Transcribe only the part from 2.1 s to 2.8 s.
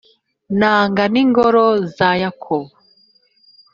yakobo